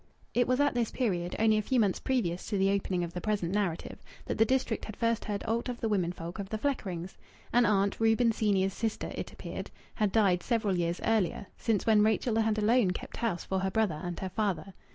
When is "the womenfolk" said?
5.79-6.39